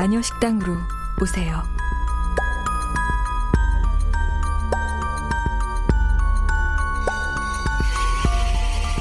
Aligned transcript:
마녀 0.00 0.22
식당으로 0.22 0.78
오세요. 1.20 1.62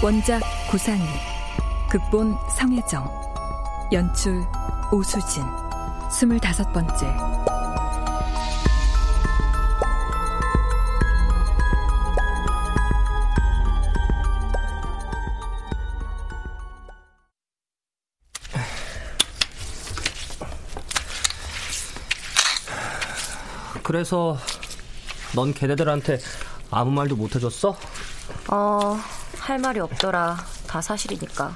원작 0.03 0.41
구상희, 0.69 1.05
극본 1.89 2.37
성혜정, 2.49 3.09
연출 3.93 4.45
오수진, 4.91 5.45
스물다섯 6.11 6.73
번째. 6.73 7.48
그래서 23.89 24.37
넌 25.33 25.51
걔네들한테 25.51 26.19
아무 26.69 26.91
말도 26.91 27.15
못 27.15 27.33
해줬어? 27.33 27.75
어, 28.51 28.99
할 29.39 29.57
말이 29.57 29.79
없더라. 29.79 30.37
다 30.67 30.79
사실이니까. 30.79 31.55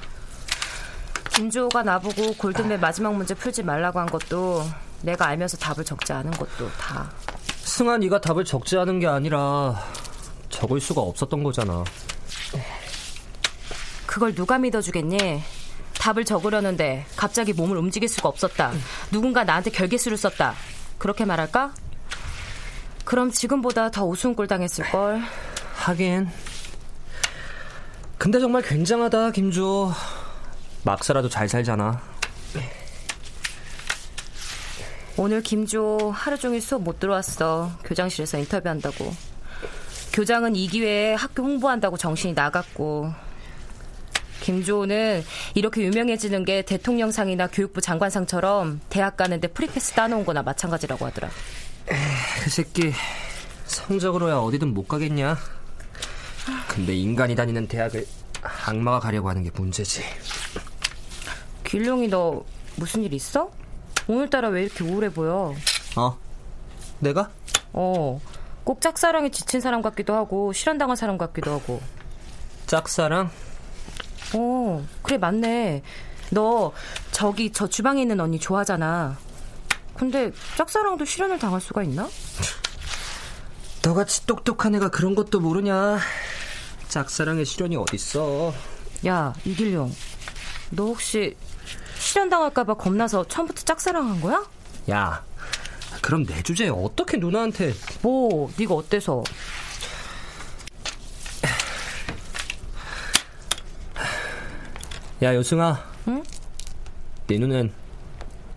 김주호가 1.32 1.84
나보고 1.84 2.34
골든벨 2.34 2.80
마지막 2.80 3.14
문제 3.14 3.34
풀지 3.34 3.62
말라고 3.62 4.00
한 4.00 4.06
것도 4.06 4.68
내가 5.02 5.28
알면서 5.28 5.58
답을 5.58 5.84
적지 5.84 6.12
않은 6.12 6.32
것도 6.32 6.68
다. 6.72 7.08
승아 7.62 7.98
네가 7.98 8.20
답을 8.20 8.44
적지 8.44 8.78
않은 8.78 8.98
게 8.98 9.06
아니라 9.06 9.80
적을 10.48 10.80
수가 10.80 11.02
없었던 11.02 11.40
거잖아. 11.44 11.84
그걸 14.06 14.34
누가 14.34 14.58
믿어주겠니? 14.58 15.40
답을 16.00 16.24
적으려는데 16.24 17.06
갑자기 17.14 17.52
몸을 17.52 17.76
움직일 17.76 18.08
수가 18.08 18.28
없었다. 18.28 18.72
누군가 19.12 19.44
나한테 19.44 19.70
결계수를 19.70 20.16
썼다. 20.16 20.54
그렇게 20.98 21.24
말할까? 21.24 21.72
그럼 23.04 23.30
지금보다 23.30 23.90
더 23.90 24.04
우스운 24.06 24.34
꼴 24.34 24.46
당했을걸. 24.46 25.20
하긴. 25.74 26.28
근데 28.18 28.40
정말 28.40 28.62
굉장하다, 28.62 29.32
김주호. 29.32 29.92
막 30.84 31.04
살아도 31.04 31.28
잘 31.28 31.48
살잖아. 31.48 32.00
오늘 35.16 35.42
김주호 35.42 36.10
하루 36.10 36.38
종일 36.38 36.60
수업 36.60 36.82
못 36.82 36.98
들어왔어. 36.98 37.70
교장실에서 37.84 38.38
인터뷰한다고. 38.38 39.14
교장은 40.12 40.56
이 40.56 40.66
기회에 40.66 41.14
학교 41.14 41.42
홍보한다고 41.42 41.96
정신이 41.96 42.32
나갔고. 42.34 43.12
김주호는 44.40 45.24
이렇게 45.54 45.82
유명해지는 45.82 46.44
게 46.44 46.62
대통령상이나 46.62 47.46
교육부 47.46 47.80
장관상처럼 47.80 48.80
대학 48.90 49.16
가는데 49.16 49.48
프리패스 49.48 49.92
따놓은 49.92 50.24
거나 50.24 50.42
마찬가지라고 50.42 51.06
하더라. 51.06 51.30
그 51.86 52.50
새끼 52.50 52.92
성적으로야 53.66 54.36
어디든 54.36 54.72
못 54.72 54.88
가겠냐? 54.88 55.36
근데 56.68 56.94
인간이 56.94 57.34
다니는 57.34 57.68
대학을 57.68 58.06
악마가 58.42 59.00
가려고 59.00 59.28
하는 59.28 59.42
게 59.42 59.50
문제지. 59.54 60.02
길룡이 61.64 62.08
너 62.08 62.44
무슨 62.76 63.02
일 63.02 63.12
있어? 63.14 63.50
오늘따라 64.06 64.48
왜 64.48 64.64
이렇게 64.64 64.84
우울해 64.84 65.08
보여? 65.10 65.54
어? 65.96 66.18
내가? 67.00 67.30
어. 67.72 68.20
꼭 68.64 68.80
짝사랑에 68.80 69.30
지친 69.30 69.60
사람 69.60 69.82
같기도 69.82 70.14
하고 70.14 70.52
실현당한 70.52 70.96
사람 70.96 71.18
같기도 71.18 71.52
하고. 71.52 71.80
짝사랑? 72.66 73.30
어, 74.34 74.86
그래 75.02 75.18
맞네. 75.18 75.82
너 76.30 76.72
저기 77.12 77.52
저 77.52 77.68
주방에 77.68 78.02
있는 78.02 78.20
언니 78.20 78.38
좋아하잖아. 78.38 79.16
근데 79.96 80.32
짝사랑도 80.56 81.04
실현을 81.04 81.38
당할 81.38 81.60
수가 81.60 81.82
있나? 81.82 82.08
너같이 83.82 84.26
똑똑한 84.26 84.74
애가 84.74 84.90
그런 84.90 85.14
것도 85.14 85.40
모르냐? 85.40 85.98
짝사랑의 86.88 87.44
실현이 87.44 87.76
어딨어? 87.76 88.52
야, 89.06 89.34
이길용. 89.44 89.94
너 90.70 90.86
혹시 90.86 91.36
실현 91.98 92.28
당할까봐 92.28 92.74
겁나서 92.74 93.26
처음부터 93.28 93.62
짝사랑한 93.62 94.20
거야? 94.20 94.44
야, 94.90 95.24
그럼 96.02 96.24
내 96.26 96.42
주제에 96.42 96.68
어떻게 96.68 97.16
누나한테 97.16 97.74
뭐, 98.02 98.50
네가 98.58 98.74
어때서? 98.74 99.22
야, 105.22 105.34
여승아. 105.34 105.82
응? 106.08 106.22
네 107.26 107.38
눈엔 107.38 107.72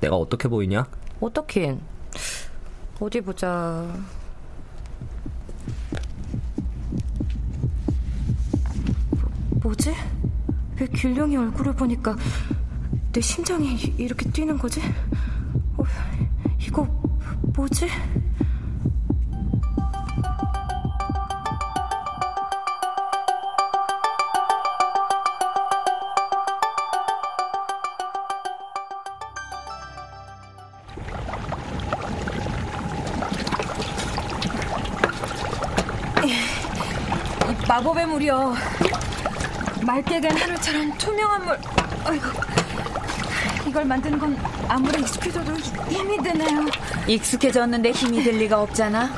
내가 0.02 0.16
어떻게 0.18 0.48
보이냐? 0.48 0.86
어떻긴. 1.20 1.82
어디 3.00 3.22
보자. 3.22 3.86
뭐지? 9.62 9.94
왜 10.80 10.88
길룡이 10.88 11.36
얼굴을 11.38 11.74
보니까 11.74 12.16
내 13.12 13.20
심장이 13.20 13.76
이렇게 13.98 14.30
뛰는 14.30 14.58
거지? 14.58 14.82
어, 15.78 15.84
이거 16.60 16.84
뭐지? 17.42 17.88
마법의 37.68 38.06
물이요. 38.06 38.56
맑게 39.82 40.22
된 40.22 40.38
하늘처럼 40.38 40.98
투명한 40.98 41.46
물. 41.46 41.60
아이고. 42.06 42.26
이걸 43.68 43.86
만드는 43.86 44.18
건 44.18 44.38
아무리 44.70 45.02
익숙해져도 45.02 45.54
힘이 45.90 46.18
드네요. 46.24 46.66
익숙해졌는데 47.08 47.92
힘이 47.92 48.24
들 48.24 48.34
리가 48.38 48.62
없잖아. 48.62 49.10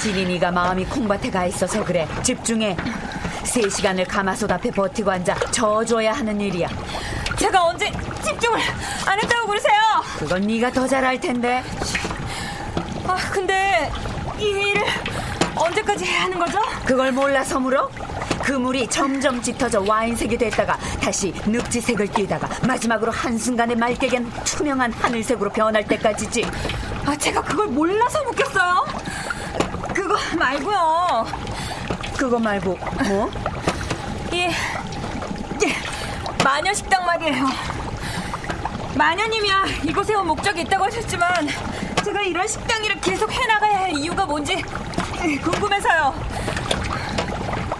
지린이가 0.00 0.52
마음이 0.52 0.84
콩밭에 0.86 1.30
가 1.30 1.46
있어서 1.46 1.84
그래. 1.84 2.06
집중해. 2.22 2.76
세 3.44 3.68
시간을 3.68 4.04
가마솥 4.04 4.50
앞에 4.50 4.70
버티고 4.70 5.10
앉아 5.10 5.34
져줘야 5.50 6.12
하는 6.12 6.40
일이야. 6.40 6.68
제가 7.36 7.64
언제 7.64 7.90
집중을 8.24 8.60
안 9.06 9.18
했다고 9.20 9.48
그러세요? 9.48 9.79
그건 10.20 10.42
네가 10.42 10.70
더 10.70 10.86
잘할 10.86 11.18
텐데. 11.18 11.62
아, 13.06 13.16
근데 13.32 13.90
이 14.38 14.42
일을 14.42 14.84
언제까지 15.56 16.04
해야 16.04 16.24
하는 16.24 16.38
거죠? 16.38 16.60
그걸 16.84 17.10
몰라서 17.10 17.58
물어? 17.58 17.90
그 18.44 18.52
물이 18.52 18.86
점점 18.88 19.40
짙어져 19.40 19.80
와인색이 19.80 20.36
됐다가 20.36 20.76
다시 21.00 21.32
늪지색을 21.46 22.08
띠다가 22.08 22.50
마지막으로 22.66 23.10
한순간에 23.10 23.74
맑게겐 23.74 24.30
투명한 24.44 24.92
하늘색으로 24.92 25.50
변할 25.52 25.86
때까지지. 25.86 26.44
아, 27.06 27.16
제가 27.16 27.40
그걸 27.40 27.68
몰라서 27.68 28.22
묻겠어요? 28.24 28.84
그거 29.94 30.18
말고요. 30.38 31.26
그거 32.18 32.38
말고 32.38 32.78
뭐? 33.08 33.30
이, 34.32 34.50
이 35.64 35.72
마녀 36.44 36.74
식당 36.74 37.06
말이에요. 37.06 37.79
마녀님이야 39.00 39.64
이곳에 39.84 40.14
온 40.14 40.26
목적이 40.26 40.60
있다고 40.60 40.84
하셨지만 40.84 41.48
제가 42.04 42.20
이런 42.20 42.46
식당 42.46 42.84
일을 42.84 43.00
계속 43.00 43.32
해나가야 43.32 43.78
할 43.78 43.92
이유가 43.92 44.26
뭔지 44.26 44.62
궁금해서요. 45.42 46.14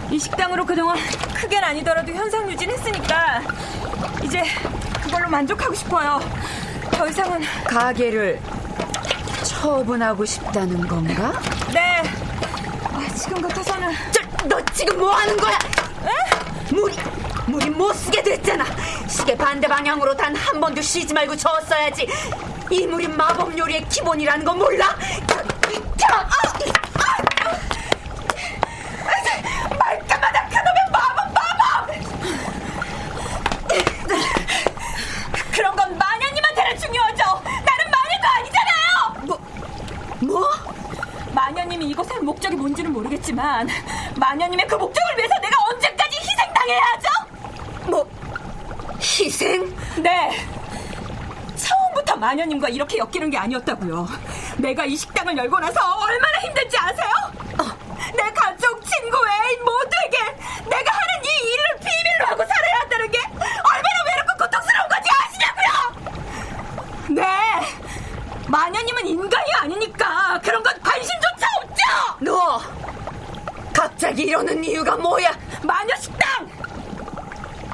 이 0.09 0.17
식당으로 0.17 0.65
그동안 0.65 0.97
크게는 1.35 1.63
아니더라도 1.63 2.11
현상 2.11 2.49
유지했으니까 2.49 3.43
이제 4.23 4.41
그걸로 5.03 5.29
만족하고 5.29 5.75
싶어요. 5.75 6.19
더 6.89 7.07
이상은 7.07 7.43
가게를 7.65 8.41
처분하고 9.43 10.25
싶다는 10.25 10.87
건가? 10.87 11.39
네. 11.71 12.01
아, 12.93 13.07
지금 13.13 13.43
같아서는 13.43 13.93
저, 14.11 14.47
너 14.47 14.59
지금 14.73 14.97
뭐 14.97 15.11
하는 15.11 15.37
거야? 15.37 15.53
에? 15.53 16.73
물 16.73 16.91
이 17.51 17.53
물이 17.53 17.69
못 17.71 17.91
쓰게 17.91 18.23
됐잖아. 18.23 18.63
시계 19.09 19.35
반대 19.35 19.67
방향으로 19.67 20.15
단 20.15 20.33
한 20.33 20.61
번도 20.61 20.81
쉬지 20.81 21.13
말고 21.13 21.35
저었어야지. 21.35 22.07
이 22.69 22.87
물이 22.87 23.09
마법 23.09 23.57
요리의 23.57 23.89
기본이라는 23.89 24.45
거 24.45 24.53
몰라? 24.53 24.95
저, 25.27 25.35
저, 25.97 26.07
아, 26.13 26.19
아, 26.21 27.17
아, 29.03 29.75
말 29.77 29.99
때마다 30.07 30.47
그놈의 30.47 30.81
마법 30.93 31.33
마법! 31.33 31.89
그런 35.51 35.75
건 35.75 35.97
마녀님한테는 35.97 36.79
중요하죠. 36.79 37.23
나는 37.43 37.91
마녀가 37.91 38.35
아니잖아요. 38.37 39.25
뭐? 39.27 39.37
뭐? 40.21 40.49
마녀님이 41.33 41.89
이곳에 41.89 42.13
온 42.15 42.23
목적이 42.25 42.55
뭔지는 42.55 42.93
모르겠지만 42.93 43.67
마녀님의 44.15 44.67
그 44.67 44.75
목적을 44.75 45.17
위해서 45.17 45.33
내가 45.41 45.57
언제까지 45.69 46.17
희생당해야 46.17 46.81
하죠? 46.93 47.09
뭐? 47.89 48.07
희생? 49.01 49.75
네. 49.97 50.31
처음부터 51.55 52.10
마녀님과 52.21 52.69
이렇게 52.69 52.99
엮이는 52.99 53.31
게 53.31 53.37
아니었다고요. 53.39 54.07
내가 54.57 54.85
이 54.85 54.95
식당을 54.95 55.35
열고 55.35 55.59
나서 55.59 55.79
얼마나 55.97 56.37
힘든지 56.37 56.77
아세요? 56.77 57.09
어, 57.57 57.63
내 58.15 58.31
가족, 58.31 58.79
친구, 58.85 59.17
애인 59.17 59.65
모두에게 59.65 60.17
내가 60.69 60.91
하는 60.93 61.25
이 61.25 61.29
일을 61.49 61.79
비밀로 61.79 62.25
하고 62.27 62.45
살아야 62.45 62.79
한다는 62.81 63.09
게 63.09 63.17
얼마나 63.17 63.97
외롭고 64.05 64.37
고통스러운 64.37 64.87
건지 64.87 65.09
아시냐고요? 65.19 65.71
네. 67.09 67.25
마녀님은 68.47 69.07
인간이 69.07 69.53
아니니까 69.61 70.39
그런 70.43 70.61
건 70.61 70.79
관심조차 70.79 71.47
없죠. 71.57 71.83
너 72.19 72.61
갑자기 73.73 74.25
이러는 74.25 74.63
이유가 74.63 74.95
뭐야? 74.95 75.31
마녀 75.63 75.95
식당 75.95 76.47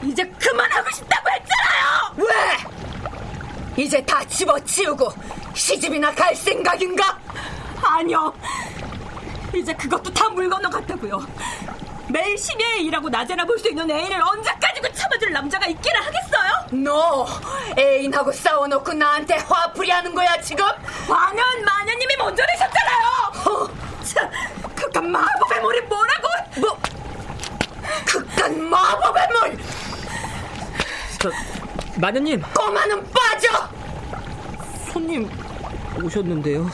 이제 0.03 0.23
그만하고 0.39 0.89
싶다고 0.91 1.29
했잖아요. 1.31 2.13
왜? 2.15 2.56
이제 3.77 4.01
다 4.03 4.23
집어치우고 4.25 5.13
시집이나 5.53 6.11
갈 6.13 6.35
생각인가? 6.35 7.17
아니요. 7.83 8.33
이제 9.55 9.73
그것도 9.73 10.11
다 10.13 10.27
물 10.29 10.49
건너갔다고요. 10.49 11.25
매일 12.09 12.37
심야에 12.37 12.77
일하고 12.79 13.09
낮에나 13.09 13.43
볼 13.45 13.57
수 13.59 13.69
있는 13.69 13.89
애인을 13.89 14.21
언제까지고 14.21 14.91
참아줄 14.93 15.31
남자가 15.31 15.65
있기나 15.67 15.99
하겠어요? 16.01 16.83
너 16.83 17.25
애인하고 17.77 18.31
싸워놓고 18.31 18.93
나한테 18.93 19.35
화풀이 19.37 19.89
하는 19.89 20.13
거야 20.13 20.39
지금? 20.41 20.63
화는 20.65 21.65
마녀님이 21.65 22.15
먼저 22.17 22.43
내셨잖아요. 22.45 23.07
어, 23.45 24.03
참, 24.03 24.29
그깟 24.75 25.03
마법의 25.05 25.61
물이 25.61 25.81
뭐라고? 25.81 26.27
뭐? 26.61 26.77
극한 28.05 28.63
마법의 28.69 29.27
물! 29.29 29.57
저 31.19 31.31
마녀님 31.99 32.41
꼬마는 32.53 33.03
빠져! 33.11 33.47
손님 34.91 35.29
오셨는데요. 36.03 36.69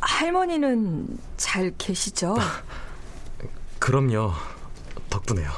할머니는 0.00 1.18
잘 1.36 1.72
계시죠? 1.78 2.36
그럼요. 3.78 4.32
덕분에요. 5.10 5.50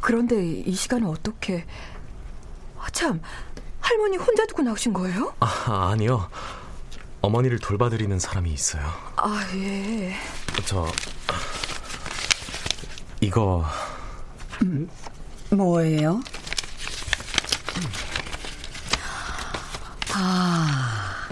그런데 0.00 0.42
이 0.44 0.72
시간은 0.72 1.06
어떻게? 1.06 1.66
아, 2.78 2.86
참, 2.92 3.20
할머니 3.80 4.16
혼자 4.16 4.46
두고 4.46 4.62
나오신 4.62 4.92
거예요? 4.92 5.34
아, 5.40 5.90
아니요. 5.92 6.28
어머니를 7.22 7.58
돌봐드리는 7.60 8.18
사람이 8.18 8.52
있어요. 8.52 8.82
아, 9.16 9.46
예. 9.54 10.14
저 10.66 10.86
이거 13.20 13.64
뭐예요? 15.50 16.20
아, 20.14 21.28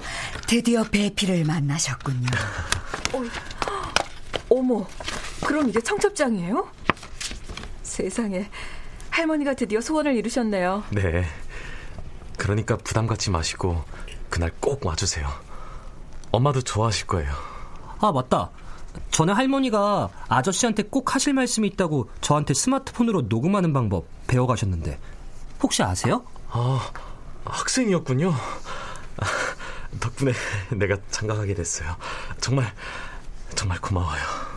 드디어 0.47 0.85
배피를 0.85 1.45
만나셨군요. 1.45 2.29
어 4.49 4.63
머, 4.63 4.87
그럼 5.45 5.69
이게 5.69 5.81
청첩장이에요? 5.81 6.69
세상에, 7.83 8.49
할머니가 9.11 9.55
드디어 9.55 9.81
소원을 9.81 10.17
이루셨네요. 10.17 10.85
네. 10.91 11.25
그러니까 12.39 12.77
부담 12.77 13.07
갖지 13.07 13.31
마시고 13.31 13.85
그날 14.29 14.51
꼭 14.61 14.87
와주세요. 14.87 15.50
엄마도 16.33 16.61
좋아하실 16.63 17.07
거예요. 17.07 17.33
아 18.01 18.13
맞다. 18.13 18.51
전에 19.11 19.33
할머니가 19.33 20.09
아저씨한테 20.29 20.85
꼭 20.85 21.15
하실 21.15 21.33
말씀이 21.35 21.67
있다고 21.69 22.11
저한테 22.21 22.55
스마트폰으로 22.55 23.23
녹음하는 23.23 23.73
방법 23.73 24.07
배워가셨는데 24.27 24.99
혹시 25.63 25.83
아세요? 25.83 26.25
아 26.51 26.81
학생이었군요. 27.45 28.35
덕분에 30.01 30.33
내가 30.71 30.97
장가가게 31.11 31.55
됐어요. 31.55 31.97
정말 32.41 32.73
정말 33.55 33.81
고마워요. 33.81 34.50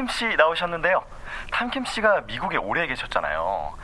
탐킴 0.00 0.08
씨 0.08 0.36
나오셨는데요. 0.36 1.04
탐킴 1.52 1.84
씨가 1.84 2.22
미국에 2.22 2.56
오래 2.56 2.86
계셨잖아요. 2.86 3.74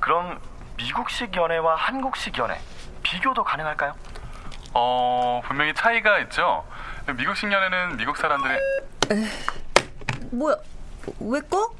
그럼 0.00 0.40
미국식 0.76 1.34
연애와 1.36 1.76
한국식 1.76 2.36
연애 2.38 2.58
비교도 3.02 3.44
가능할까요? 3.44 3.94
어, 4.72 5.40
분명히 5.44 5.72
차이가 5.74 6.18
있죠. 6.20 6.64
미국식 7.16 7.52
연애는 7.52 7.96
미국 7.96 8.16
사람들의 8.16 8.58
뭐야? 10.32 10.56
왜 11.20 11.40
꺼? 11.42 11.72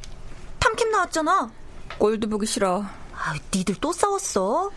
탐킴 0.61 0.90
나왔잖아. 0.90 1.50
꼴도 1.99 2.28
보기 2.28 2.47
싫어. 2.47 2.85
아, 3.14 3.35
니들 3.54 3.76
또 3.80 3.92
싸웠어? 3.92 4.70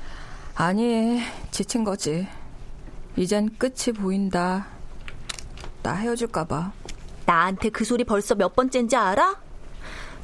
아니, 0.56 1.22
지친 1.52 1.84
거지. 1.84 2.28
이젠 3.16 3.50
끝이 3.58 3.94
보인다. 3.96 4.66
나 5.84 5.94
헤어질까봐. 5.94 6.72
나한테 7.26 7.70
그 7.70 7.86
소리 7.86 8.04
벌써 8.04 8.36
몇 8.36 8.56
번째인지 8.56 8.96
알아? 8.96 9.42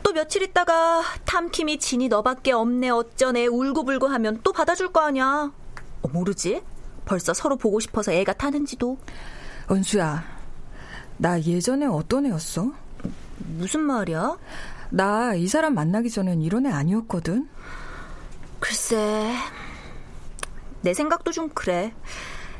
또 0.03 0.13
며칠 0.13 0.41
있다가 0.41 1.03
탐킴이 1.25 1.79
진이 1.79 2.07
너밖에 2.07 2.51
없네 2.51 2.89
어쩌네 2.89 3.47
울고불고 3.47 4.07
하면 4.07 4.39
또 4.43 4.51
받아줄 4.51 4.91
거 4.91 5.01
아니야. 5.01 5.51
어, 6.01 6.07
모르지? 6.07 6.61
벌써 7.05 7.33
서로 7.33 7.55
보고 7.57 7.79
싶어서 7.79 8.11
애가 8.11 8.33
타는지도. 8.33 8.97
은수야, 9.71 10.23
나 11.17 11.41
예전에 11.41 11.85
어떤 11.85 12.25
애였어? 12.25 12.71
무슨 13.57 13.81
말이야? 13.81 14.37
나 14.91 15.33
이 15.35 15.47
사람 15.47 15.75
만나기 15.75 16.09
전엔 16.09 16.41
이런 16.41 16.65
애 16.65 16.71
아니었거든. 16.71 17.47
글쎄, 18.59 19.35
내 20.81 20.93
생각도 20.93 21.31
좀 21.31 21.49
그래. 21.49 21.93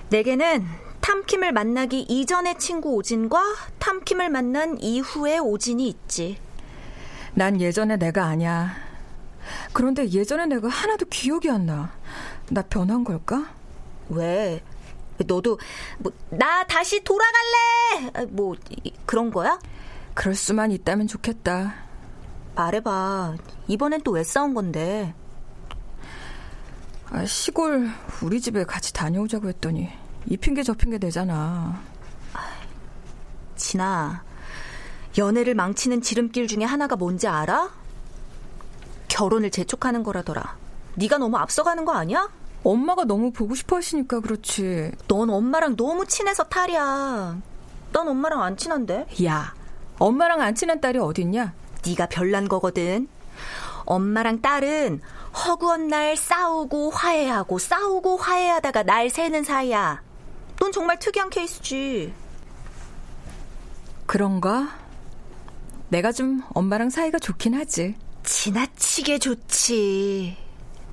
내게는 0.10 0.66
탐킴을 1.14 1.54
만나기 1.54 2.02
이전의 2.02 2.60
친구 2.60 2.94
오진과 2.94 3.42
탐킴을 3.80 4.30
만난 4.30 4.80
이후의 4.80 5.40
오진이 5.40 5.88
있지. 5.88 6.38
난 7.34 7.60
예전에 7.60 7.98
내가 7.98 8.26
아니야. 8.26 8.76
그런데 9.74 10.08
예전에 10.08 10.46
내가 10.46 10.68
하나도 10.68 11.08
기억이 11.08 11.50
안 11.50 11.66
나. 11.66 11.92
나 12.52 12.62
변한 12.62 13.04
걸까? 13.04 13.50
왜? 14.10 14.62
너도 15.26 15.58
뭐 15.98 16.12
나 16.30 16.64
다시 16.66 17.04
돌아갈래. 17.04 18.12
아, 18.14 18.26
뭐 18.30 18.56
그런 19.08 19.32
거야? 19.32 19.60
그럴 20.14 20.36
수만 20.36 20.72
있다면 20.72 21.08
좋겠다. 21.08 21.74
말해봐. 22.54 23.36
이번엔 23.68 24.02
또 24.04 24.12
왜 24.12 24.24
싸운 24.24 24.54
건데? 24.54 25.16
아, 27.10 27.26
시골 27.26 27.90
우리 28.22 28.40
집에 28.40 28.64
같이 28.64 28.94
다녀오자고 28.94 29.48
했더니 29.50 29.90
이 30.30 30.38
핑계 30.38 30.62
저 30.62 30.74
핑계 30.74 31.00
대잖아. 31.00 31.82
진아, 33.56 34.24
연애를 35.18 35.56
망치는 35.56 36.02
지름길 36.02 36.48
중에 36.48 36.64
하나가 36.64 36.96
뭔지 36.96 37.28
알아? 37.28 37.72
결혼을 39.08 39.50
재촉하는 39.50 40.04
거라더라. 40.04 40.56
네가 40.96 41.18
너무 41.18 41.38
앞서가는 41.38 41.84
거 41.84 41.94
아니야? 41.94 42.30
엄마가 42.64 43.06
너무 43.06 43.32
보고 43.32 43.56
싶어 43.56 43.78
하시니까 43.78 44.20
그렇지. 44.20 44.92
넌 45.08 45.30
엄마랑 45.30 45.76
너무 45.76 46.06
친해서 46.06 46.44
탈이야. 46.44 47.38
난 47.92 48.08
엄마랑 48.08 48.44
안 48.44 48.56
친한데. 48.56 49.08
야, 49.26 49.56
엄마랑 49.98 50.42
안 50.42 50.54
친한 50.54 50.80
딸이 50.80 51.00
어딨냐? 51.00 51.54
네가 51.86 52.06
별난 52.08 52.48
거거든. 52.48 53.08
엄마랑 53.86 54.42
딸은 54.42 55.02
허구한 55.46 55.88
날 55.88 56.16
싸우고 56.16 56.92
화해하고 56.92 57.58
싸우고 57.58 58.18
화해하다가 58.18 58.84
날 58.84 59.10
새는 59.10 59.44
사이야. 59.44 60.09
넌 60.60 60.72
정말 60.72 61.00
특이한 61.00 61.30
케이스지. 61.30 62.14
그런가? 64.06 64.70
내가 65.90 66.12
좀 66.12 66.42
엄마랑 66.54 66.90
사이가 66.90 67.20
좋긴 67.20 67.54
하지. 67.56 67.96
지나치게 68.24 69.20
좋지. 69.20 70.38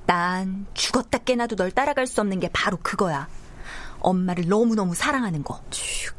난 0.05 0.65
죽었다 0.73 1.17
깨나도 1.19 1.55
널 1.55 1.71
따라갈 1.71 2.07
수 2.07 2.21
없는 2.21 2.39
게 2.39 2.49
바로 2.53 2.77
그거야. 2.81 3.27
엄마를 3.99 4.47
너무너무 4.47 4.95
사랑하는 4.95 5.43
거. 5.43 5.61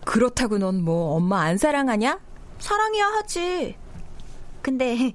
그렇다고 0.05 0.59
넌 0.59 0.83
뭐 0.83 1.15
엄마 1.17 1.41
안 1.43 1.57
사랑하냐? 1.57 2.21
사랑이야 2.59 3.07
하지. 3.07 3.77
근데 4.63 5.15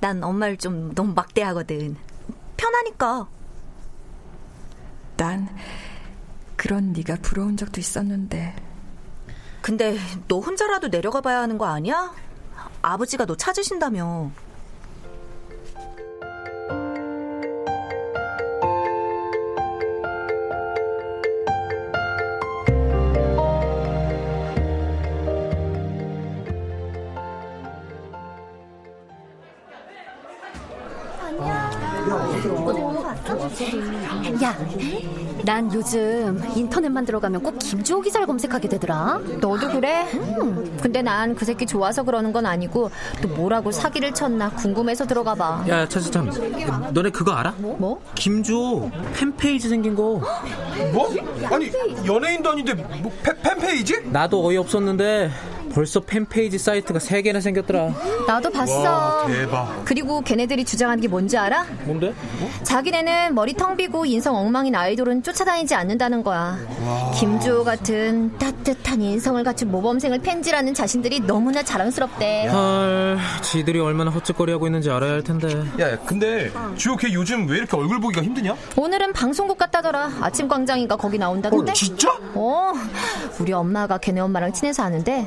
난 0.00 0.22
엄마를 0.22 0.56
좀 0.56 0.94
너무 0.94 1.12
막대하거든. 1.14 1.96
편하니까. 2.56 3.28
난 5.16 5.48
그런 6.62 6.92
네가 6.92 7.16
부러운 7.22 7.56
적도 7.56 7.80
있었는데. 7.80 8.54
근데 9.62 9.98
너 10.28 10.38
혼자라도 10.38 10.90
내려가 10.90 11.20
봐야 11.20 11.40
하는 11.40 11.58
거 11.58 11.66
아니야? 11.66 12.14
아버지가 12.82 13.26
너 13.26 13.36
찾으신다며. 13.36 14.30
야, 31.40 31.70
난 35.44 35.72
요즘 35.74 36.40
인터넷만 36.54 37.04
들어가면 37.04 37.42
꼭 37.42 37.58
김주호 37.58 38.00
기사를 38.00 38.24
검색하게 38.26 38.68
되더라. 38.68 39.20
너도 39.40 39.68
그래? 39.70 40.04
음, 40.14 40.78
근데 40.80 41.02
난 41.02 41.34
그 41.34 41.44
새끼 41.44 41.66
좋아서 41.66 42.02
그러는 42.02 42.32
건 42.32 42.46
아니고 42.46 42.90
또 43.22 43.28
뭐라고 43.28 43.72
사기를 43.72 44.12
쳤나 44.12 44.50
궁금해서 44.50 45.06
들어가 45.06 45.34
봐. 45.34 45.64
야, 45.68 45.88
차차참. 45.88 46.30
너네 46.92 47.10
그거 47.10 47.32
알아? 47.32 47.54
뭐? 47.58 48.00
김주호 48.14 48.90
팬페이지 49.14 49.68
생긴 49.68 49.94
거. 49.94 50.20
뭐? 50.92 51.10
아니 51.50 51.70
연예인도 52.06 52.50
아닌데 52.50 52.74
뭐 52.74 53.10
팬, 53.22 53.36
팬페이지? 53.42 54.02
나도 54.10 54.44
어이없었는데 54.46 55.30
벌써 55.74 56.00
팬페이지 56.00 56.58
사이트가 56.58 56.98
3개나 56.98 57.40
생겼더라. 57.40 57.94
나도 58.26 58.50
봤어. 58.50 58.80
와, 58.82 59.26
대박. 59.26 59.82
그리고 59.84 60.20
걔네들이 60.20 60.64
주장하는 60.64 61.00
게 61.00 61.08
뭔지 61.08 61.36
알아? 61.38 61.64
뭔데? 61.84 62.08
어? 62.08 62.50
자기네는 62.62 63.34
머리 63.34 63.54
텅 63.54 63.76
비고 63.76 64.04
인성 64.04 64.36
엉망인 64.36 64.74
아이돌은 64.74 65.22
쫓아다니지 65.22 65.74
않는다는 65.74 66.22
거야. 66.22 66.58
김주호 67.18 67.64
같은 67.64 68.36
따뜻한 68.38 69.00
인성을 69.00 69.42
갖춘 69.44 69.70
모범생을 69.70 70.18
팬지라는 70.18 70.74
자신들이 70.74 71.20
너무나 71.20 71.62
자랑스럽대. 71.62 72.48
헐, 72.48 73.18
지들이 73.42 73.80
얼마나 73.80 74.10
헛짓거리하고 74.10 74.66
있는지 74.66 74.90
알아야 74.90 75.12
할 75.12 75.22
텐데. 75.22 75.64
야, 75.80 75.98
근데 76.04 76.50
주호 76.76 76.96
걔 76.96 77.12
요즘 77.12 77.48
왜 77.48 77.56
이렇게 77.58 77.76
얼굴 77.76 77.98
보기가 78.00 78.22
힘드냐? 78.22 78.54
오늘은 78.76 79.12
방송국 79.14 79.56
갔다더라. 79.58 80.12
아침 80.20 80.48
광장인가 80.48 80.96
거기 80.96 81.18
나온다던데. 81.18 81.70
어, 81.70 81.74
진짜? 81.74 82.12
어. 82.34 82.72
우리 83.38 83.52
엄마가 83.52 83.98
걔네 83.98 84.20
엄마랑 84.20 84.52
친해서 84.52 84.82
아는데 84.82 85.26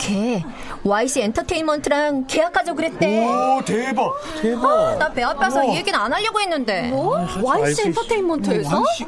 걔 0.00 0.42
YC 0.82 1.20
엔터테인먼트랑 1.20 2.26
계약하자고 2.26 2.74
그랬대. 2.76 3.26
오, 3.26 3.60
대박. 3.64 4.12
대박. 4.40 4.96
나배 4.98 5.22
아파서. 5.22 5.62
이 5.64 5.76
얘기는 5.76 5.96
안 5.98 6.10
하려고 6.12 6.40
했는데. 6.40 6.88
뭐? 6.88 7.18
YC 7.42 7.88
엔터테인먼트에서? 7.88 8.70
뭐, 8.70 8.80
YC? 8.88 9.06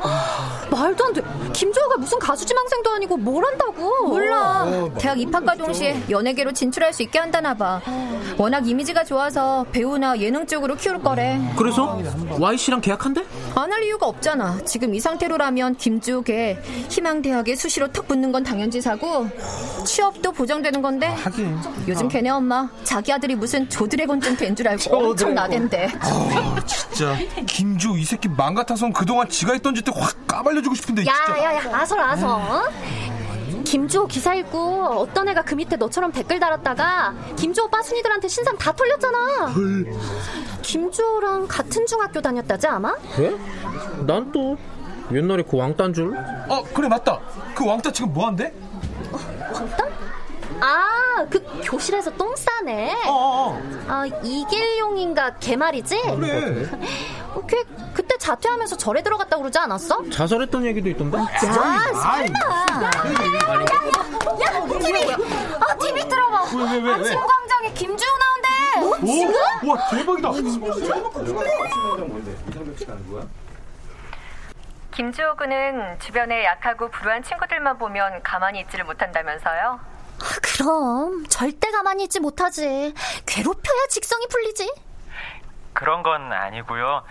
말도 0.70 1.04
안 1.04 1.12
돼. 1.14 1.22
김주호가 1.54 1.96
무슨 1.96 2.18
가수 2.18 2.44
지망생도 2.44 2.90
아니고 2.90 3.16
뭘 3.16 3.44
한다고? 3.44 4.06
몰라. 4.08 4.64
어, 4.64 4.90
대학 4.98 5.18
입학과 5.18 5.54
동시에 5.54 6.02
연예계로 6.10 6.52
진출할 6.52 6.92
수 6.92 7.02
있게 7.02 7.18
한다나 7.18 7.54
봐. 7.54 7.80
워낙 8.36 8.68
이미지가 8.68 9.04
좋아서 9.04 9.64
배우나 9.72 10.18
예능 10.18 10.46
쪽으로 10.46 10.74
키울 10.76 11.02
거래. 11.02 11.40
그래서 11.56 11.98
YC랑 12.38 12.80
계약한대? 12.82 13.22
안 13.54 13.72
할 13.72 13.82
이유가 13.84 14.06
없잖아. 14.06 14.58
지금 14.66 14.94
이 14.94 15.00
상태로라면 15.00 15.76
김주호계 15.76 16.58
희망대학에 16.90 17.54
수시로 17.56 17.88
턱 17.88 18.06
붙는 18.08 18.30
건 18.32 18.42
당연지사고 18.42 19.28
취업도 19.86 20.32
보장되는 20.32 20.81
건데 20.82 21.06
하긴. 21.06 21.58
요즘 21.88 22.08
걔네 22.08 22.30
엄마 22.30 22.68
자기 22.84 23.12
아들이 23.12 23.34
무슨 23.34 23.68
조드래곤쯤 23.68 24.36
된 24.36 24.54
줄 24.56 24.68
알고 24.68 24.94
엄청 24.96 25.34
나댄대. 25.34 25.90
아, 26.00 26.56
진짜 26.66 27.16
김주호 27.46 27.96
이 27.96 28.04
새끼 28.04 28.28
맘 28.28 28.54
같아선 28.54 28.92
그동안 28.92 29.28
지가 29.28 29.52
했던 29.54 29.74
짓들 29.74 29.92
확 29.96 30.14
까발려주고 30.26 30.74
싶은데. 30.74 31.04
야야야 31.06 31.60
아설 31.72 32.00
아설. 32.00 32.28
어? 32.28 32.62
김주호 33.64 34.06
기사 34.06 34.34
읽고 34.34 34.84
어떤 34.98 35.28
애가 35.28 35.42
그 35.42 35.54
밑에 35.54 35.76
너처럼 35.76 36.12
댓글 36.12 36.38
달았다가 36.38 37.14
김주호 37.36 37.68
빠순이들한테 37.70 38.28
신상 38.28 38.58
다 38.58 38.72
털렸잖아. 38.72 39.54
김주호랑 40.62 41.46
같은 41.48 41.86
중학교 41.86 42.20
다녔다지 42.20 42.66
아마? 42.66 42.94
그래? 43.14 43.34
난 44.06 44.30
또 44.32 44.56
옛날에 45.12 45.42
그 45.42 45.56
왕딴 45.56 45.92
줄. 45.94 46.14
어, 46.48 46.62
그래 46.74 46.88
맞다. 46.88 47.18
그 47.54 47.66
왕따 47.66 47.90
지금 47.92 48.12
뭐 48.12 48.26
한대? 48.26 48.52
왕따? 49.52 49.84
아, 50.64 51.26
그 51.28 51.42
교실에서 51.64 52.12
똥 52.12 52.36
싸네. 52.36 53.02
어, 53.08 53.60
아, 53.88 54.06
이길용인가 54.22 55.34
걔 55.40 55.56
말이지? 55.56 56.00
그래. 56.02 56.68
어, 57.34 57.44
걔 57.48 57.64
그때 57.92 58.16
자퇴하면서 58.16 58.76
절에 58.76 59.02
들어갔다 59.02 59.38
그러지 59.38 59.58
않았어? 59.58 60.08
자살했던 60.10 60.64
얘기도 60.66 60.88
있던데? 60.90 61.18
야, 61.18 61.26
설마. 61.94 62.38
야, 64.40 64.66
TV! 64.78 65.12
아, 65.58 65.74
TV 65.78 66.08
들어봐. 66.08 66.44
왜, 66.54 66.62
왜, 66.64 66.78
왜, 66.78 66.82
왜? 66.84 66.92
아침 66.92 67.18
광장에 67.20 67.72
김주호 67.74 68.10
나온대. 68.18 69.02
오, 69.02 69.06
지금? 69.06 69.68
와 69.68 69.88
대박이다. 69.90 70.30
김주호 74.92 75.34
군은 75.36 75.98
주변에 75.98 76.44
약하고 76.44 76.88
불우한 76.90 77.24
친구들만 77.24 77.78
보면 77.78 78.22
가만히 78.22 78.60
있지를 78.60 78.84
못한다면서요? 78.84 79.91
아, 80.20 80.24
그럼 80.42 81.26
절대 81.28 81.70
가만히 81.70 82.04
있지 82.04 82.20
못하지. 82.20 82.94
괴롭혀야 83.26 83.86
직성이 83.90 84.26
풀리지. 84.28 84.72
그런 85.72 86.02
건 86.02 86.32
아니고요. 86.32 87.04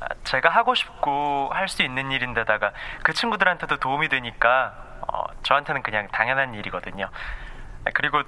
아, 0.00 0.06
제가 0.24 0.48
하고 0.48 0.74
싶고 0.74 1.50
할 1.52 1.68
수 1.68 1.82
있는 1.82 2.10
일인데다가 2.12 2.72
그 3.02 3.12
친구들한테도 3.12 3.78
도움이 3.78 4.08
되니까 4.08 4.74
어, 5.12 5.24
저한테는 5.42 5.82
그냥 5.82 6.08
당연한 6.08 6.54
일이거든요. 6.54 7.04
아, 7.84 7.90
그리고 7.94 8.22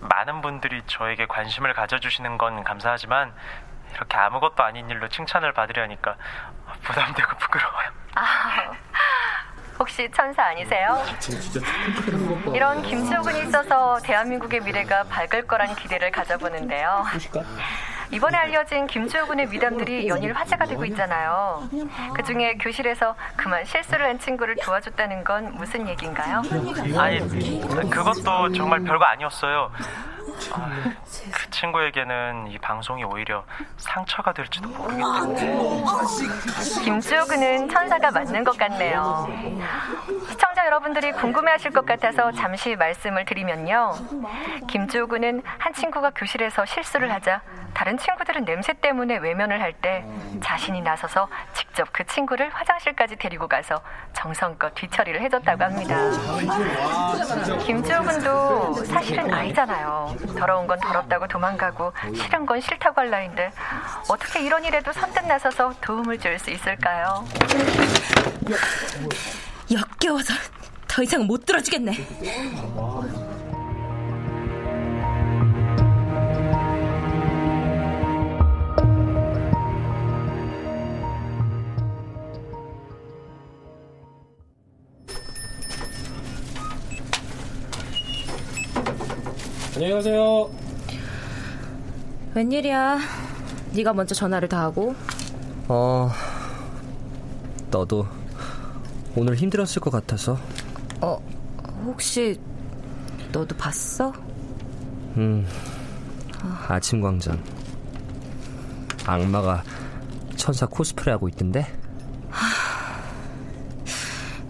많은 0.00 0.42
분들이 0.42 0.82
저에게 0.86 1.26
관심을 1.26 1.72
가져주시는 1.72 2.38
건 2.38 2.62
감사하지만 2.64 3.32
이렇게 3.94 4.16
아무것도 4.16 4.62
아닌 4.62 4.90
일로 4.90 5.08
칭찬을 5.08 5.52
받으려니까 5.52 6.16
부담되고 6.82 7.36
부끄러워요. 7.38 7.88
아, 8.14 8.72
혹시 9.86 10.10
천사 10.10 10.42
아니세요? 10.46 11.00
이런 12.52 12.82
김주호 12.82 13.22
군이 13.22 13.42
있어서 13.42 13.96
대한민국의 14.02 14.60
미래가 14.62 15.04
밝을 15.04 15.46
거란 15.46 15.76
기대를 15.76 16.10
가져보는데요. 16.10 17.04
이번에 18.10 18.36
알려진 18.36 18.88
김주호 18.88 19.26
군의 19.26 19.46
미담들이 19.46 20.08
연일 20.08 20.32
화제가 20.32 20.64
되고 20.64 20.84
있잖아요. 20.86 21.68
그 22.16 22.22
중에 22.24 22.54
교실에서 22.56 23.14
그만 23.36 23.64
실수를 23.64 24.06
한 24.06 24.18
친구를 24.18 24.56
도와줬다는 24.60 25.22
건 25.22 25.54
무슨 25.54 25.86
얘기인가요? 25.88 26.42
아니, 26.98 27.20
그것도 27.88 28.52
정말 28.54 28.80
별거 28.82 29.04
아니었어요. 29.04 29.70
아, 30.52 30.70
그 31.32 31.50
친구에게는 31.50 32.48
이 32.48 32.58
방송이 32.58 33.04
오히려 33.04 33.44
상처가 33.76 34.32
될지도 34.32 34.68
모르겠는데. 34.68 35.58
김주호군은 36.84 37.68
천사가 37.68 38.10
맞는 38.10 38.44
것 38.44 38.56
같네요. 38.56 39.28
시청 40.28 40.45
자 40.66 40.70
여러분들이 40.70 41.12
궁금해하실 41.12 41.70
것 41.70 41.86
같아서 41.86 42.32
잠시 42.32 42.74
말씀을 42.74 43.24
드리면요. 43.24 43.94
김주호군은 44.66 45.42
한 45.58 45.72
친구가 45.72 46.10
교실에서 46.10 46.64
실수를 46.66 47.12
하자 47.12 47.40
다른 47.72 47.96
친구들은 47.96 48.44
냄새 48.44 48.72
때문에 48.72 49.18
외면을 49.18 49.60
할 49.62 49.72
때 49.74 50.04
자신이 50.42 50.80
나서서 50.80 51.28
직접 51.52 51.86
그 51.92 52.04
친구를 52.06 52.50
화장실까지 52.50 53.14
데리고 53.14 53.46
가서 53.46 53.80
정성껏 54.12 54.74
뒤처리를 54.74 55.20
해줬다고 55.20 55.62
합니다. 55.62 55.96
김주호군도 57.64 58.74
사실은 58.86 59.32
아이잖아요. 59.32 60.16
더러운 60.36 60.66
건 60.66 60.80
더럽다고 60.80 61.28
도망가고 61.28 61.92
싫은 62.12 62.44
건 62.44 62.60
싫다고 62.60 63.02
할 63.02 63.10
나인데 63.10 63.52
어떻게 64.08 64.40
이런 64.40 64.64
일에도 64.64 64.92
선뜻 64.92 65.26
나서서 65.26 65.74
도움을 65.80 66.18
줄 66.18 66.36
수 66.40 66.50
있을까요? 66.50 67.24
역겨워서 69.70 70.32
더 70.86 71.02
이상 71.02 71.26
못 71.26 71.44
들어주겠네. 71.44 71.92
안녕히 89.74 89.92
가세요. 89.92 90.50
웬일이야? 92.34 92.98
네가 93.74 93.92
먼저 93.92 94.14
전화를 94.14 94.48
다 94.48 94.62
하고. 94.62 94.94
어, 95.68 96.10
너도 97.70 98.06
오늘 99.16 99.34
힘들었을 99.34 99.80
것 99.80 99.90
같아서. 99.90 100.38
어, 101.00 101.18
혹시 101.86 102.38
너도 103.32 103.56
봤어? 103.56 104.12
음, 105.16 105.46
아침 106.68 107.00
광장. 107.00 107.42
악마가 109.06 109.62
천사 110.36 110.66
코스프레 110.66 111.12
하고 111.12 111.28
있던데? 111.28 111.66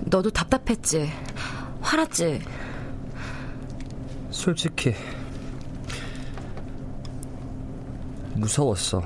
너도 0.00 0.30
답답했지? 0.30 1.10
화났지? 1.80 2.40
솔직히 4.30 4.94
무서웠어. 8.34 9.02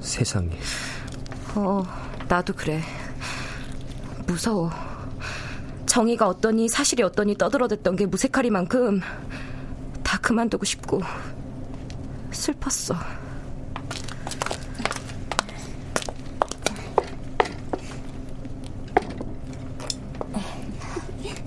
세상이. 0.00 0.50
어, 1.54 1.82
나도 2.28 2.52
그래. 2.54 2.82
무서워. 4.28 4.70
정의가 5.86 6.28
어떠니 6.28 6.68
사실이 6.68 7.02
어떠니 7.02 7.36
떠들어댔던 7.38 7.96
게 7.96 8.06
무색하리만큼 8.06 9.00
다 10.04 10.18
그만두고 10.18 10.64
싶고 10.64 11.00
슬펐어. 12.30 12.96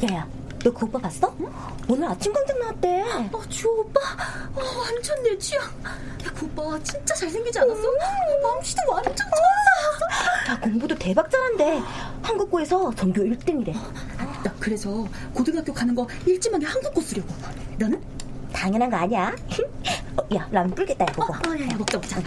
야야, 0.09 0.27
너 0.63 0.71
그 0.71 0.85
오빠 0.85 0.99
봤어? 0.99 1.35
오늘 1.87 2.07
아침 2.07 2.31
광장 2.33 2.59
나왔대. 2.59 3.03
어, 3.33 3.41
주호 3.49 3.79
오빠? 3.81 3.99
어, 4.53 4.61
완전 4.79 5.23
내 5.23 5.35
취향. 5.37 5.63
야, 5.63 6.31
그 6.35 6.45
오빠 6.45 6.77
진짜 6.83 7.15
잘생기지 7.15 7.57
않았어? 7.59 7.81
음. 7.81 8.41
맘씨도 8.43 8.81
완전 8.87 9.15
천사. 9.15 10.51
야, 10.51 10.59
공부도 10.59 10.95
대박 10.95 11.29
잘한대. 11.31 11.81
한국고에서 12.21 12.93
전교 12.93 13.23
1등이래. 13.23 13.73
나 13.73 14.53
그래서 14.59 15.07
고등학교 15.33 15.73
가는 15.73 15.95
거 15.95 16.07
일지망에 16.27 16.63
한국고 16.65 17.01
쓰려고. 17.01 17.33
너는? 17.79 17.99
당연한 18.53 18.89
거 18.91 18.97
아니야. 18.97 19.35
어, 20.17 20.35
야, 20.35 20.47
라면 20.51 20.75
불겠다, 20.75 21.05
이거. 21.05 21.23
어, 21.23 21.27
어, 21.27 21.59
야, 21.59 21.63
야, 21.67 21.77
먹자, 21.77 21.97
먹자. 21.97 22.21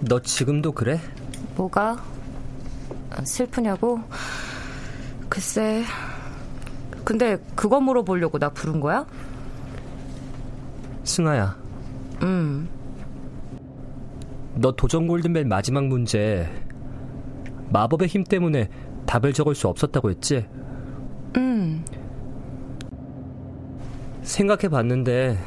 너 0.00 0.20
지금도 0.20 0.72
그래? 0.72 1.00
뭐가? 1.56 2.02
슬프냐고? 3.24 4.00
글쎄. 5.32 5.82
근데 7.06 7.38
그거 7.56 7.80
물어보려고 7.80 8.38
나 8.38 8.50
부른 8.50 8.80
거야? 8.80 9.06
승아야. 11.04 11.56
음. 12.22 12.68
너 14.56 14.72
도전 14.72 15.06
골든벨 15.06 15.46
마지막 15.46 15.86
문제 15.86 16.46
마법의 17.70 18.08
힘 18.08 18.24
때문에 18.24 18.68
답을 19.06 19.32
적을 19.32 19.54
수 19.54 19.68
없었다고 19.68 20.10
했지? 20.10 20.46
음. 21.38 21.82
생각해 24.20 24.68
봤는데 24.68 25.38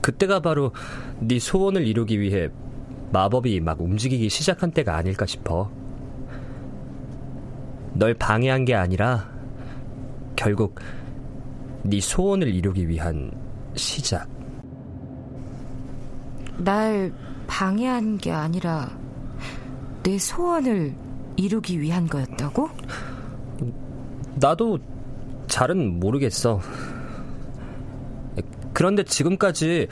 그때가 0.00 0.40
바로 0.40 0.72
네 1.20 1.38
소원을 1.38 1.86
이루기 1.86 2.18
위해 2.18 2.48
마법이 3.12 3.60
막 3.60 3.80
움직이기 3.80 4.28
시작한 4.28 4.72
때가 4.72 4.96
아닐까 4.96 5.24
싶어. 5.24 5.70
널 7.94 8.14
방해한 8.14 8.64
게 8.64 8.74
아니라 8.74 9.30
결국 10.36 10.80
네 11.82 12.00
소원을 12.00 12.48
이루기 12.48 12.88
위한 12.88 13.30
시작. 13.74 14.28
날 16.58 17.12
방해한 17.46 18.18
게 18.18 18.30
아니라 18.30 18.90
내 20.02 20.18
소원을 20.18 20.94
이루기 21.36 21.80
위한 21.80 22.06
거였다고? 22.06 22.68
나도 24.36 24.78
잘은 25.48 26.00
모르겠어. 26.00 26.60
그런데 28.72 29.04
지금까지 29.04 29.88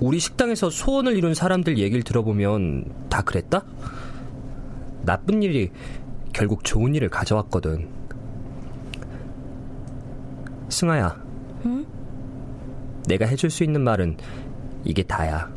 우리 0.00 0.18
식당에서 0.18 0.70
소원을 0.70 1.16
이룬 1.16 1.34
사람들 1.34 1.78
얘기를 1.78 2.02
들어보면 2.02 3.08
다 3.08 3.22
그랬다? 3.22 3.64
나쁜 5.04 5.42
일이 5.42 5.70
결국 6.32 6.64
좋은 6.64 6.94
일을 6.94 7.08
가져왔거든. 7.08 7.88
승아야. 10.68 11.22
응? 11.66 11.86
내가 13.06 13.26
해줄 13.26 13.50
수 13.50 13.64
있는 13.64 13.82
말은 13.82 14.16
이게 14.84 15.02
다야. 15.02 15.50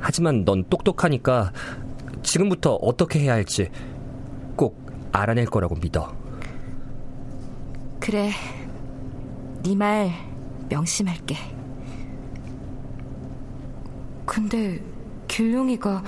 하지만 0.00 0.44
넌 0.44 0.64
똑똑하니까 0.68 1.52
지금부터 2.22 2.74
어떻게 2.74 3.20
해야 3.20 3.32
할지 3.34 3.70
꼭 4.56 4.76
알아낼 5.12 5.46
거라고 5.46 5.74
믿어. 5.76 6.14
그래. 8.00 8.30
네 9.64 9.74
말 9.74 10.10
명심할게. 10.68 11.36
근데 14.26 14.80
길룡이가 15.28 16.02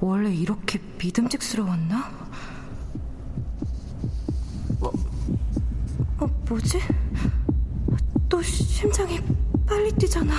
원래 0.00 0.34
이렇게 0.34 0.80
믿음직스러웠나? 0.98 2.10
어, 4.80 4.92
어 6.18 6.26
뭐지? 6.48 6.80
또 8.28 8.42
심장이 8.42 9.20
빨리 9.66 9.92
뛰잖아. 9.92 10.34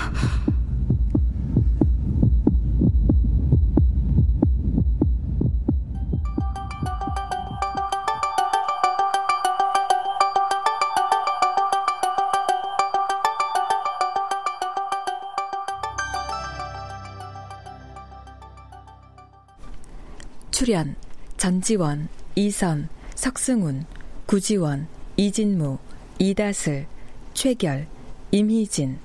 출연 20.56 20.96
전지원, 21.36 22.08
이선, 22.36 22.88
석승훈, 23.13 23.86
구지원, 24.26 24.88
이진무, 25.18 25.78
이다슬, 26.18 26.88
최결, 27.34 27.88
임희진, 28.32 28.98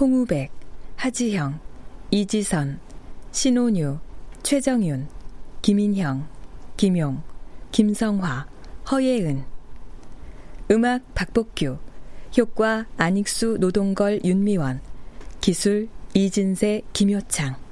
홍우백, 0.00 0.50
하지형, 0.96 1.60
이지선, 2.10 2.80
신온유, 3.32 3.98
최정윤, 4.42 5.06
김인형, 5.60 6.26
김용, 6.78 7.22
김성화, 7.70 8.46
허예은 8.90 9.44
음악 10.70 11.14
박복규 11.14 11.76
효과 12.38 12.86
안익수 12.96 13.58
노동걸 13.60 14.22
윤미원 14.24 14.80
기술 15.42 15.88
이진세, 16.14 16.80
김효창. 16.94 17.63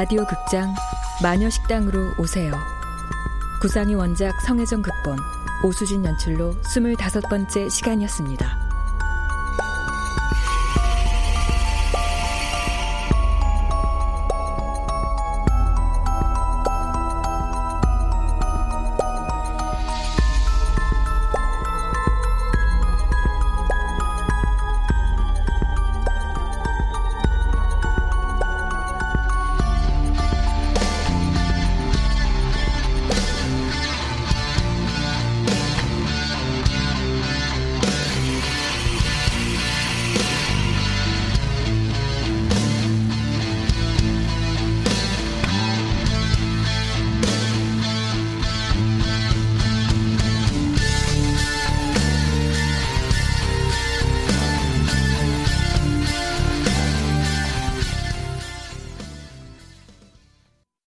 라디오 0.00 0.24
극장 0.24 0.74
마녀식당으로 1.22 2.12
오세요. 2.18 2.54
구상이 3.60 3.94
원작 3.94 4.40
성혜정 4.40 4.80
극본, 4.80 5.18
오수진 5.62 6.06
연출로 6.06 6.54
25번째 6.62 7.68
시간이었습니다. 7.68 8.59